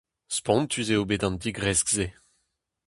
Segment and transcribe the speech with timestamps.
[0.37, 2.05] Spontus eo bet an digresk-se.